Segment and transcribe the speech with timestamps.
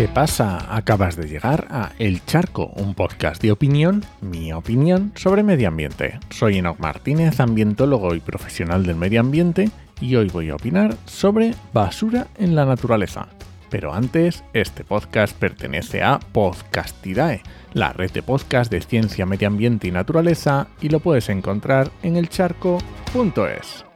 [0.00, 0.74] ¿Qué pasa?
[0.74, 6.18] Acabas de llegar a El Charco, un podcast de opinión, mi opinión, sobre medio ambiente.
[6.30, 9.68] Soy Enoch Martínez, ambientólogo y profesional del medio ambiente,
[10.00, 13.28] y hoy voy a opinar sobre basura en la naturaleza.
[13.68, 17.42] Pero antes, este podcast pertenece a Podcastidae,
[17.74, 22.16] la red de podcast de ciencia, medio ambiente y naturaleza, y lo puedes encontrar en
[22.16, 23.89] elcharco.es.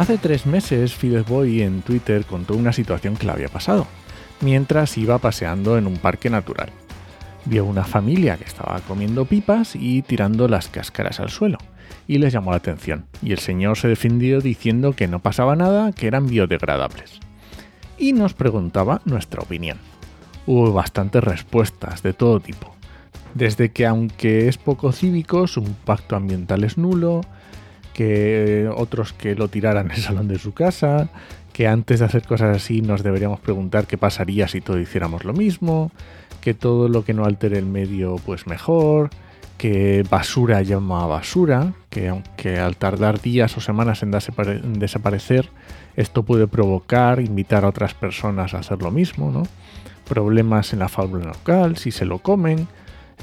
[0.00, 3.86] Hace tres meses Fidesboy en Twitter contó una situación que le había pasado,
[4.40, 6.70] mientras iba paseando en un parque natural.
[7.44, 11.58] Vio una familia que estaba comiendo pipas y tirando las cáscaras al suelo,
[12.08, 15.92] y les llamó la atención, y el señor se defendió diciendo que no pasaba nada,
[15.92, 17.20] que eran biodegradables.
[17.98, 19.76] Y nos preguntaba nuestra opinión.
[20.46, 22.74] Hubo bastantes respuestas de todo tipo,
[23.34, 27.20] desde que aunque es poco cívico, su impacto ambiental es nulo,
[27.94, 31.08] que otros que lo tiraran en el salón de su casa,
[31.52, 35.32] que antes de hacer cosas así nos deberíamos preguntar qué pasaría si todos hiciéramos lo
[35.32, 35.90] mismo,
[36.40, 39.10] que todo lo que no altere el medio pues mejor,
[39.58, 45.50] que basura llama basura, que aunque al tardar días o semanas en, en desaparecer,
[45.96, 49.42] esto puede provocar, invitar a otras personas a hacer lo mismo, ¿no?
[50.08, 52.68] Problemas en la fauna local, si se lo comen,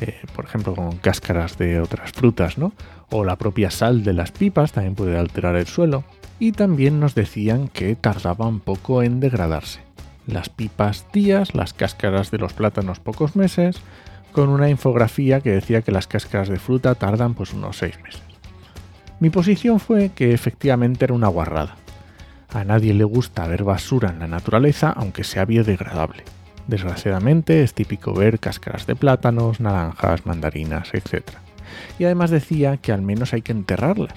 [0.01, 2.73] eh, por ejemplo con cáscaras de otras frutas, ¿no?
[3.09, 6.03] O la propia sal de las pipas también puede alterar el suelo.
[6.39, 9.79] Y también nos decían que tardaba un poco en degradarse.
[10.27, 13.81] Las pipas días, las cáscaras de los plátanos pocos meses,
[14.31, 18.21] con una infografía que decía que las cáscaras de fruta tardan pues unos 6 meses.
[19.19, 21.75] Mi posición fue que efectivamente era una guarrada.
[22.53, 26.23] A nadie le gusta ver basura en la naturaleza aunque sea biodegradable.
[26.67, 31.23] Desgraciadamente es típico ver cáscaras de plátanos, naranjas, mandarinas, etc.
[31.97, 34.13] Y además decía que al menos hay que enterrarlas.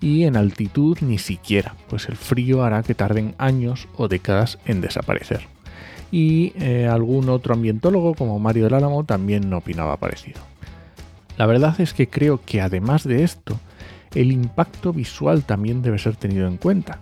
[0.00, 4.80] Y en altitud ni siquiera, pues el frío hará que tarden años o décadas en
[4.80, 5.48] desaparecer.
[6.12, 10.40] Y eh, algún otro ambientólogo como Mario del Álamo también no opinaba parecido.
[11.36, 13.58] La verdad es que creo que además de esto,
[14.14, 17.00] el impacto visual también debe ser tenido en cuenta.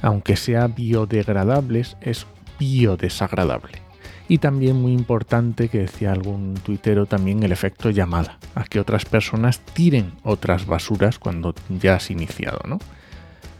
[0.00, 2.26] Aunque sea biodegradables, es
[2.58, 3.89] biodesagradable.
[4.30, 9.04] Y también muy importante que decía algún tuitero también el efecto llamada, a que otras
[9.04, 12.78] personas tiren otras basuras cuando ya has iniciado, ¿no?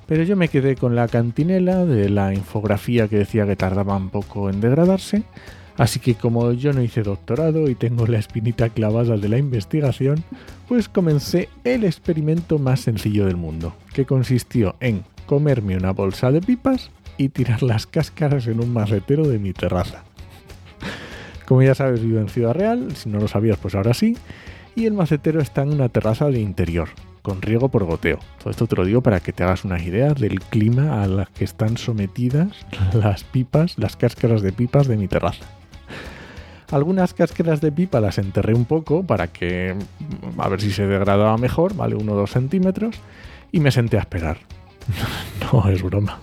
[0.06, 4.10] Pero yo me quedé con la cantinela de la infografía que decía que tardaba un
[4.10, 5.24] poco en degradarse,
[5.76, 10.22] así que como yo no hice doctorado y tengo la espinita clavada de la investigación,
[10.68, 16.40] pues comencé el experimento más sencillo del mundo, que consistió en comerme una bolsa de
[16.40, 20.04] pipas y tirar las cáscaras en un macetero de mi terraza.
[21.50, 24.16] Como ya sabes, vivo en Ciudad Real, si no lo sabías, pues ahora sí.
[24.76, 26.90] Y el macetero está en una terraza de interior,
[27.22, 28.20] con riego por goteo.
[28.38, 31.28] Todo esto te lo digo para que te hagas unas ideas del clima a las
[31.30, 32.52] que están sometidas
[32.92, 35.44] las pipas, las cáscaras de pipas de mi terraza.
[36.70, 39.74] Algunas cáscaras de pipa las enterré un poco para que
[40.38, 42.94] a ver si se degradaba mejor, vale, uno o dos centímetros,
[43.50, 44.38] y me senté a esperar.
[45.52, 46.20] no es broma.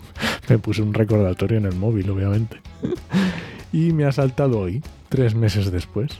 [0.47, 2.61] Me puse un recordatorio en el móvil, obviamente.
[3.73, 6.11] y me ha saltado hoy, tres meses después.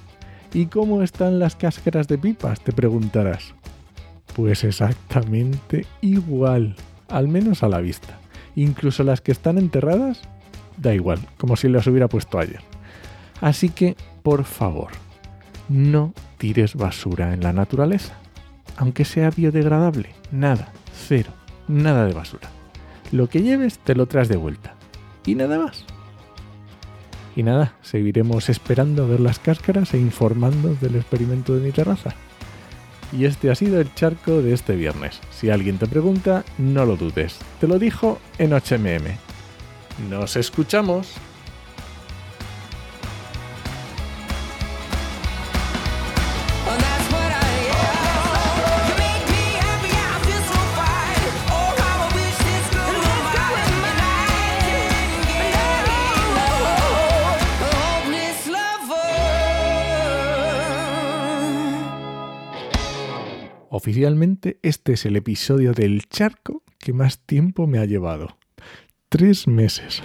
[0.54, 2.62] ¿Y cómo están las cáscaras de pipas?
[2.62, 3.54] Te preguntarás.
[4.36, 6.76] Pues exactamente igual,
[7.10, 8.20] al menos a la vista.
[8.56, 10.22] Incluso las que están enterradas,
[10.78, 12.62] da igual, como si las hubiera puesto ayer.
[13.42, 14.90] Así que, por favor,
[15.70, 18.14] no tires basura en la naturaleza.
[18.78, 20.70] Aunque sea biodegradable, nada,
[21.08, 21.32] cero,
[21.68, 22.50] nada de basura.
[23.12, 24.76] Lo que lleves te lo traes de vuelta.
[25.26, 25.86] Y nada más.
[27.38, 32.16] Y nada, seguiremos esperando a ver las cáscaras e informando del experimento de mi terraza.
[33.12, 35.20] Y este ha sido el charco de este viernes.
[35.30, 37.38] Si alguien te pregunta, no lo dudes.
[37.60, 40.10] Te lo dijo en HMM.
[40.10, 41.14] Nos escuchamos.
[63.70, 68.38] Oficialmente este es el episodio del charco que más tiempo me ha llevado.
[69.10, 70.02] Tres meses.